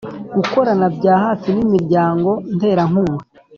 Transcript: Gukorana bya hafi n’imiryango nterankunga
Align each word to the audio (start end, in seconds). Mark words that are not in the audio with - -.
Gukorana 0.35 0.85
bya 0.97 1.15
hafi 1.23 1.47
n’imiryango 1.55 2.29
nterankunga 2.55 3.23